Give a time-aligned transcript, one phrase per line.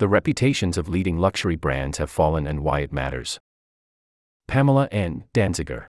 [0.00, 3.38] The reputations of leading luxury brands have fallen and why it matters.
[4.48, 5.24] Pamela N.
[5.34, 5.88] Danziger.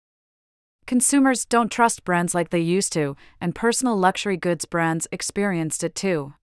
[0.85, 5.95] Consumers don't trust brands like they used to, and personal luxury goods brands experienced it
[5.95, 6.35] too.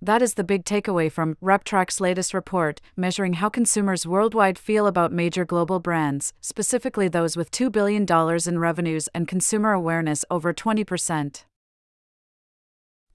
[0.00, 5.10] That is the big takeaway from RepTrak's latest report, measuring how consumers worldwide feel about
[5.10, 8.06] major global brands, specifically those with $2 billion
[8.46, 11.46] in revenues and consumer awareness over 20%.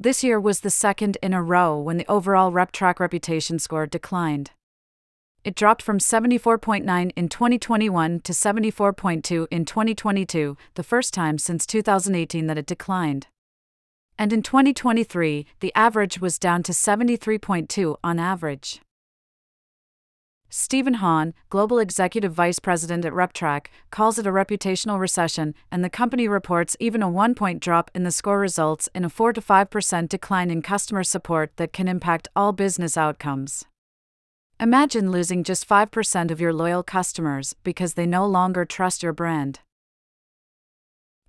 [0.01, 4.49] This year was the second in a row when the overall RepTrak reputation score declined.
[5.43, 12.47] It dropped from 74.9 in 2021 to 74.2 in 2022, the first time since 2018
[12.47, 13.27] that it declined.
[14.17, 18.81] And in 2023, the average was down to 73.2 on average.
[20.53, 25.89] Stephen Hahn, Global Executive Vice President at RepTrak, calls it a reputational recession, and the
[25.89, 29.41] company reports even a one point drop in the score results in a 4 to
[29.41, 33.63] 5% decline in customer support that can impact all business outcomes.
[34.59, 39.61] Imagine losing just 5% of your loyal customers because they no longer trust your brand.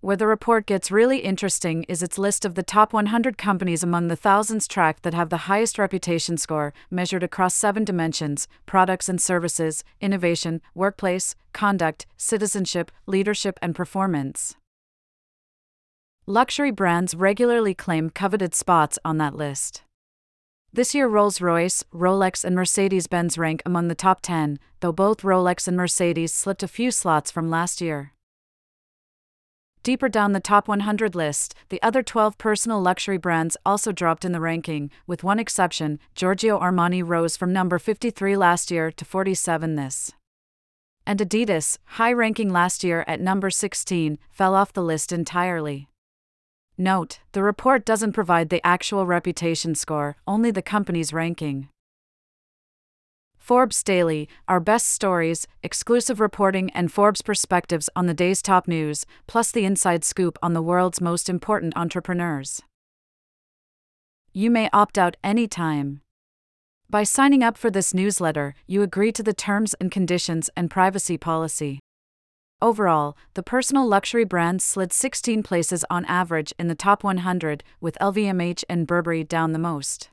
[0.02, 4.08] Where the report gets really interesting is its list of the top 100 companies among
[4.08, 9.20] the thousands tracked that have the highest reputation score, measured across seven dimensions products and
[9.22, 14.56] services, innovation, workplace, conduct, citizenship, leadership, and performance.
[16.26, 19.82] Luxury brands regularly claim coveted spots on that list.
[20.72, 25.22] This year, Rolls Royce, Rolex, and Mercedes Benz rank among the top 10, though both
[25.22, 28.14] Rolex and Mercedes slipped a few slots from last year.
[29.82, 34.30] Deeper down the top 100 list, the other 12 personal luxury brands also dropped in
[34.30, 39.74] the ranking, with one exception Giorgio Armani rose from number 53 last year to 47
[39.74, 40.12] this.
[41.04, 45.88] And Adidas, high ranking last year at number 16, fell off the list entirely.
[46.78, 51.68] Note, the report doesn't provide the actual reputation score, only the company's ranking.
[53.52, 59.04] Forbes Daily, our best stories, exclusive reporting, and Forbes perspectives on the day's top news,
[59.26, 62.62] plus the inside scoop on the world's most important entrepreneurs.
[64.32, 66.00] You may opt out anytime.
[66.88, 71.18] By signing up for this newsletter, you agree to the terms and conditions and privacy
[71.18, 71.78] policy.
[72.62, 77.98] Overall, the personal luxury brands slid 16 places on average in the top 100, with
[78.00, 80.08] LVMH and Burberry down the most.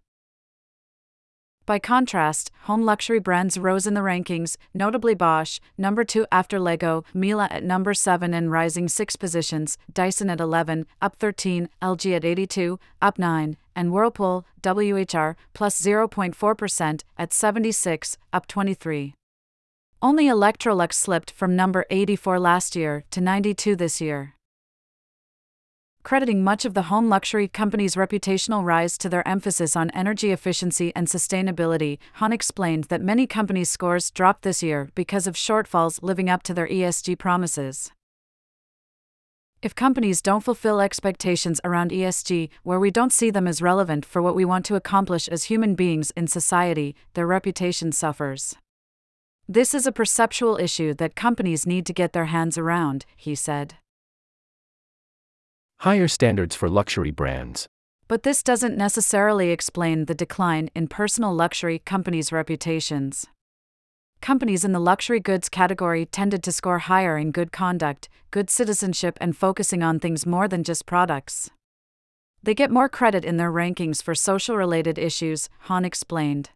[1.70, 7.04] By contrast, home luxury brands rose in the rankings, notably Bosch, number 2 after Lego,
[7.14, 12.26] Miele at number 7 and rising 6 positions, Dyson at 11, up 13, LG at
[12.26, 19.14] 82, up 9, and Whirlpool, WHR, plus 0.4% at 76, up 23.
[20.02, 24.34] Only Electrolux slipped from number 84 last year to 92 this year
[26.10, 30.92] crediting much of the home luxury company's reputational rise to their emphasis on energy efficiency
[30.96, 32.00] and sustainability.
[32.14, 36.52] Hahn explained that many companies' scores dropped this year because of shortfalls living up to
[36.56, 37.92] their ESG promises.
[39.62, 44.20] If companies don't fulfill expectations around ESG, where we don't see them as relevant for
[44.20, 48.56] what we want to accomplish as human beings in society, their reputation suffers.
[49.48, 53.76] This is a perceptual issue that companies need to get their hands around, he said.
[55.84, 57.66] Higher standards for luxury brands.
[58.10, 63.28] But this doesn't necessarily explain the decline in personal luxury companies' reputations.
[64.20, 69.18] Companies in the luxury goods category tended to score higher in good conduct, good citizenship,
[69.22, 71.50] and focusing on things more than just products.
[72.44, 76.50] They get more credit in their rankings for social related issues, Hahn explained.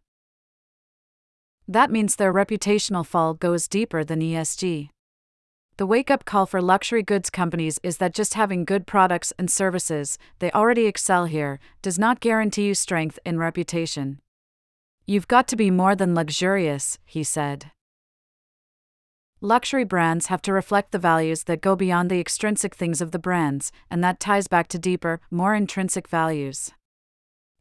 [1.66, 4.90] That means their reputational fall goes deeper than ESG.
[5.76, 9.50] The wake up call for luxury goods companies is that just having good products and
[9.50, 14.20] services, they already excel here, does not guarantee you strength in reputation.
[15.04, 17.72] You've got to be more than luxurious, he said.
[19.40, 23.18] Luxury brands have to reflect the values that go beyond the extrinsic things of the
[23.18, 26.70] brands, and that ties back to deeper, more intrinsic values.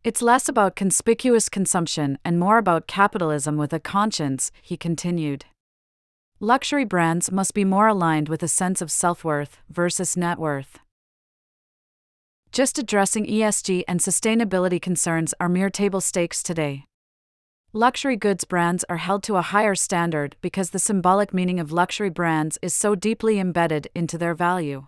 [0.04, 5.46] It's less about conspicuous consumption and more about capitalism with a conscience, he continued.
[6.46, 10.80] Luxury brands must be more aligned with a sense of self worth versus net worth.
[12.52, 16.84] Just addressing ESG and sustainability concerns are mere table stakes today.
[17.72, 22.10] Luxury goods brands are held to a higher standard because the symbolic meaning of luxury
[22.10, 24.88] brands is so deeply embedded into their value.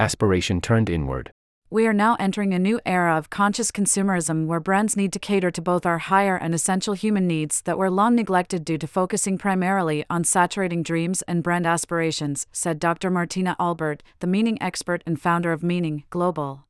[0.00, 1.30] Aspiration turned inward
[1.70, 5.50] we are now entering a new era of conscious consumerism where brands need to cater
[5.50, 9.36] to both our higher and essential human needs that were long neglected due to focusing
[9.36, 13.10] primarily on saturating dreams and brand aspirations, said Dr.
[13.10, 16.64] Martina Albert, the meaning expert and founder of Meaning Global.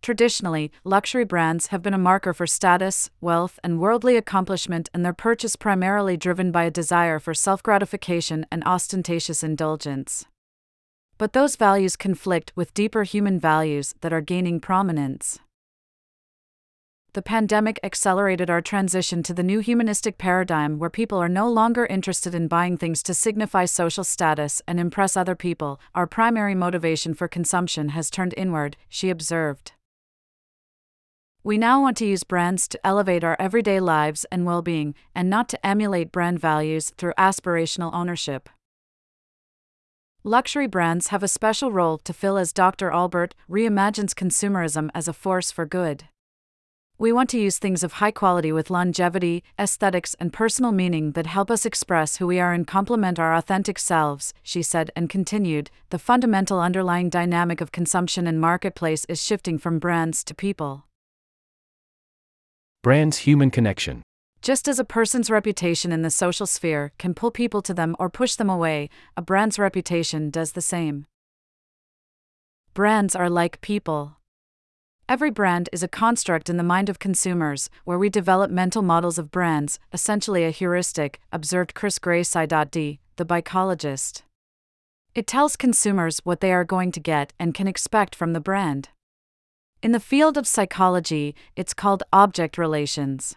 [0.00, 5.12] Traditionally, luxury brands have been a marker for status, wealth, and worldly accomplishment, and their
[5.12, 10.24] purchase primarily driven by a desire for self gratification and ostentatious indulgence.
[11.24, 15.38] But those values conflict with deeper human values that are gaining prominence.
[17.14, 21.86] The pandemic accelerated our transition to the new humanistic paradigm where people are no longer
[21.86, 25.80] interested in buying things to signify social status and impress other people.
[25.94, 29.72] Our primary motivation for consumption has turned inward, she observed.
[31.42, 35.30] We now want to use brands to elevate our everyday lives and well being, and
[35.30, 38.50] not to emulate brand values through aspirational ownership.
[40.26, 42.90] Luxury brands have a special role to fill as Dr.
[42.90, 46.04] Albert reimagines consumerism as a force for good.
[46.96, 51.26] We want to use things of high quality with longevity, aesthetics, and personal meaning that
[51.26, 55.70] help us express who we are and complement our authentic selves, she said, and continued.
[55.90, 60.86] The fundamental underlying dynamic of consumption and marketplace is shifting from brands to people.
[62.82, 64.02] Brands Human Connection.
[64.44, 68.10] Just as a person's reputation in the social sphere can pull people to them or
[68.10, 71.06] push them away, a brand's reputation does the same.
[72.74, 74.18] Brands are like people.
[75.08, 79.18] Every brand is a construct in the mind of consumers, where we develop mental models
[79.18, 84.24] of brands, essentially a heuristic, observed Chris Grace-D, the Buyologist.
[85.14, 88.90] It tells consumers what they are going to get and can expect from the brand.
[89.82, 93.36] In the field of psychology, it's called object relations.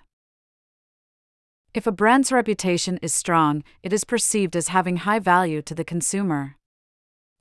[1.77, 5.83] If a brand's reputation is strong, it is perceived as having high value to the
[5.83, 6.55] consumer.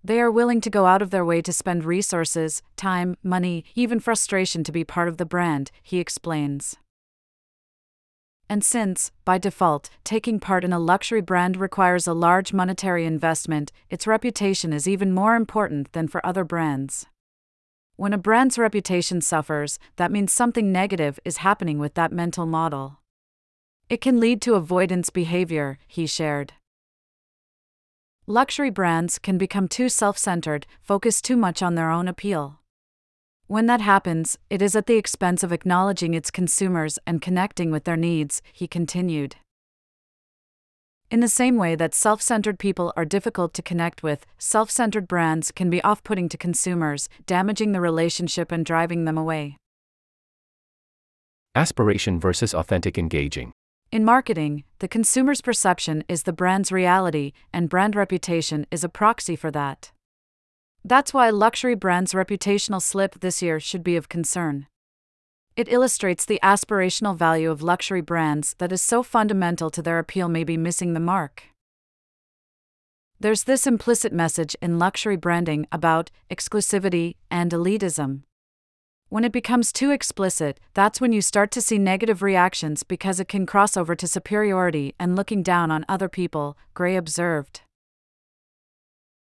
[0.05, 3.99] They are willing to go out of their way to spend resources, time, money, even
[3.99, 6.77] frustration to be part of the brand, he explains.
[8.47, 13.73] And since, by default, taking part in a luxury brand requires a large monetary investment,
[13.89, 17.07] its reputation is even more important than for other brands.
[17.97, 22.99] When a brand's reputation suffers, that means something negative is happening with that mental model.
[23.89, 26.55] It can lead to avoidance behavior, he shared.
[28.27, 32.59] Luxury brands can become too self centered, focus too much on their own appeal.
[33.47, 37.85] When that happens, it is at the expense of acknowledging its consumers and connecting with
[37.85, 39.37] their needs, he continued.
[41.09, 45.07] In the same way that self centered people are difficult to connect with, self centered
[45.07, 49.57] brands can be off putting to consumers, damaging the relationship and driving them away.
[51.55, 53.53] Aspiration versus authentic engaging.
[53.93, 59.37] In marketing, the consumer's perception is the brand's reality, and brand reputation is a proxy
[59.37, 59.93] for that.
[60.85, 64.67] That's why luxury brands' reputational slip this year should be of concern.
[65.57, 70.29] It illustrates the aspirational value of luxury brands that is so fundamental to their appeal
[70.29, 71.45] may be missing the mark.
[73.19, 78.23] There's this implicit message in luxury branding about exclusivity and elitism.
[79.09, 83.29] When it becomes too explicit, that's when you start to see negative reactions because it
[83.29, 87.61] can cross over to superiority and looking down on other people, Gray observed.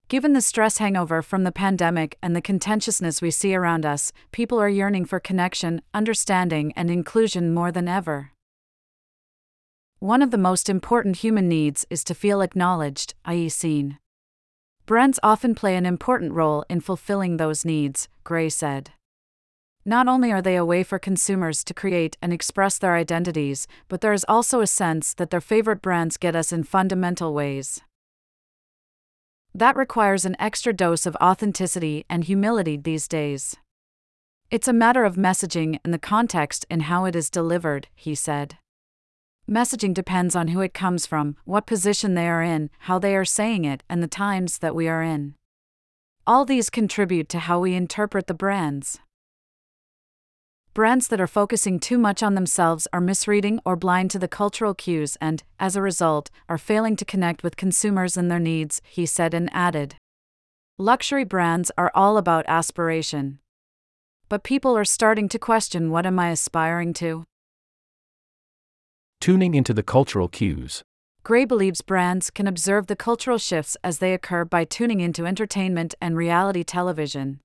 [0.09, 4.61] Given the stress hangover from the pandemic and the contentiousness we see around us, people
[4.61, 8.33] are yearning for connection, understanding, and inclusion more than ever.
[9.99, 13.99] One of the most important human needs is to feel acknowledged, i.e., seen.
[14.85, 18.91] Brands often play an important role in fulfilling those needs, Gray said.
[19.85, 24.03] Not only are they a way for consumers to create and express their identities, but
[24.03, 27.81] there is also a sense that their favorite brands get us in fundamental ways.
[29.55, 33.57] That requires an extra dose of authenticity and humility these days.
[34.51, 38.59] It's a matter of messaging and the context in how it is delivered, he said.
[39.49, 43.25] Messaging depends on who it comes from, what position they are in, how they are
[43.25, 45.35] saying it, and the times that we are in.
[46.27, 49.01] All these contribute to how we interpret the brands.
[50.81, 54.73] Brands that are focusing too much on themselves are misreading or blind to the cultural
[54.73, 59.05] cues and, as a result, are failing to connect with consumers and their needs, he
[59.05, 59.97] said and added.
[60.79, 63.41] Luxury brands are all about aspiration.
[64.31, 67.25] But people are starting to question what am I aspiring to?
[69.21, 70.83] Tuning into the cultural cues.
[71.25, 75.95] Gray believes brands can observe the cultural shifts as they occur by tuning into entertainment
[76.01, 77.41] and reality television.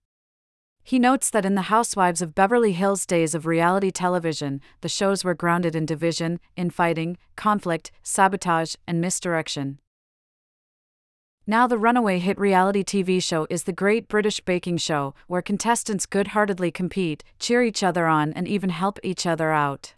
[0.87, 5.23] He notes that in the Housewives of Beverly Hills days of reality television, the shows
[5.23, 9.79] were grounded in division, infighting, conflict, sabotage, and misdirection.
[11.47, 16.05] Now, the runaway hit reality TV show is The Great British Baking Show, where contestants
[16.05, 19.95] good heartedly compete, cheer each other on, and even help each other out.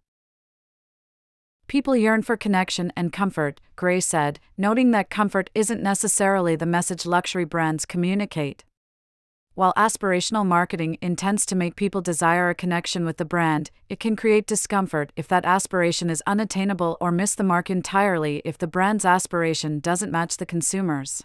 [1.67, 7.06] People yearn for connection and comfort, Gray said, noting that comfort isn't necessarily the message
[7.06, 8.63] luxury brands communicate.
[9.58, 14.16] While aspirational marketing intends to make people desire a connection with the brand, it can
[14.16, 19.04] create discomfort if that aspiration is unattainable or miss the mark entirely if the brand's
[19.04, 21.24] aspiration doesn't match the consumer's.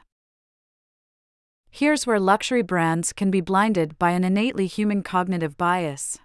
[1.70, 6.18] Here's where luxury brands can be blinded by an innately human cognitive bias.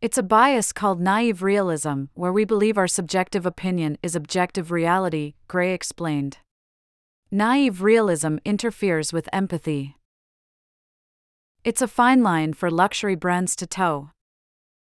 [0.00, 5.34] It's a bias called naive realism, where we believe our subjective opinion is objective reality,
[5.48, 6.38] Gray explained.
[7.30, 9.96] Naive realism interferes with empathy.
[11.62, 14.12] It's a fine line for luxury brands to toe.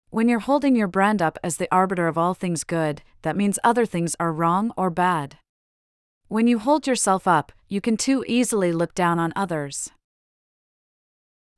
[0.08, 3.58] When you're holding your brand up as the arbiter of all things good, that means
[3.62, 5.36] other things are wrong or bad.
[6.28, 9.90] When you hold yourself up, you can too easily look down on others.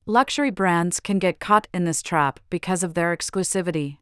[0.05, 3.99] Luxury brands can get caught in this trap because of their exclusivity.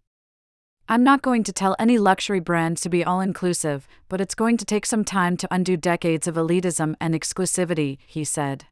[0.89, 4.57] I'm not going to tell any luxury brand to be all inclusive, but it's going
[4.57, 8.65] to take some time to undo decades of elitism and exclusivity, he said.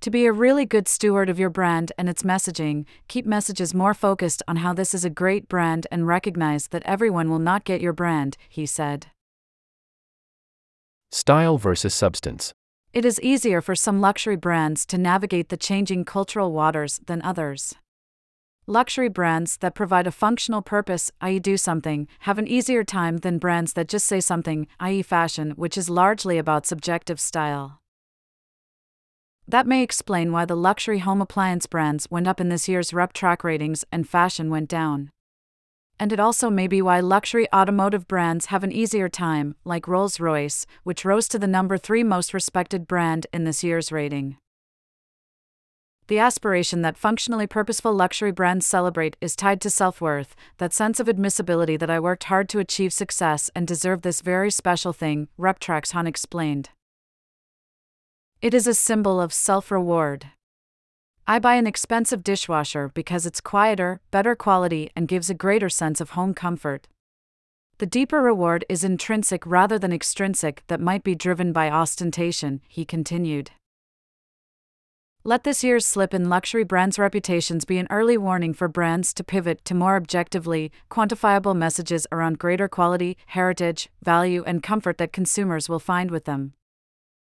[0.00, 3.94] To be a really good steward of your brand and its messaging, keep messages more
[3.94, 7.80] focused on how this is a great brand and recognize that everyone will not get
[7.80, 9.08] your brand, he said.
[11.10, 12.52] Style versus substance.
[12.92, 17.74] It is easier for some luxury brands to navigate the changing cultural waters than others.
[18.66, 23.38] Luxury brands that provide a functional purpose, i.e., do something, have an easier time than
[23.38, 27.80] brands that just say something, i.e., fashion, which is largely about subjective style.
[29.48, 33.44] That may explain why the luxury home appliance brands went up in this year's RepTrak
[33.44, 35.10] ratings and fashion went down.
[36.00, 40.18] And it also may be why luxury automotive brands have an easier time, like Rolls
[40.18, 44.36] Royce, which rose to the number three most respected brand in this year's rating.
[46.08, 51.00] The aspiration that functionally purposeful luxury brands celebrate is tied to self worth, that sense
[51.00, 55.28] of admissibility that I worked hard to achieve success and deserve this very special thing,
[55.38, 56.70] RepTrak's Hahn explained.
[58.46, 60.26] It is a symbol of self reward.
[61.26, 66.00] I buy an expensive dishwasher because it's quieter, better quality, and gives a greater sense
[66.00, 66.86] of home comfort.
[67.78, 72.84] The deeper reward is intrinsic rather than extrinsic, that might be driven by ostentation, he
[72.84, 73.50] continued.
[75.24, 79.24] Let this year's slip in luxury brands' reputations be an early warning for brands to
[79.24, 85.68] pivot to more objectively, quantifiable messages around greater quality, heritage, value, and comfort that consumers
[85.68, 86.52] will find with them.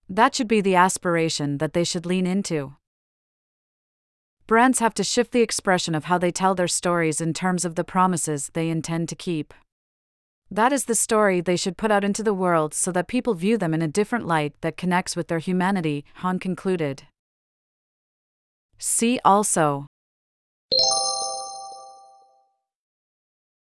[0.09, 2.75] That should be the aspiration that they should lean into.
[4.45, 7.75] Brands have to shift the expression of how they tell their stories in terms of
[7.75, 9.53] the promises they intend to keep.
[10.51, 13.57] That is the story they should put out into the world so that people view
[13.57, 17.03] them in a different light that connects with their humanity, Hahn concluded.
[18.77, 19.87] See also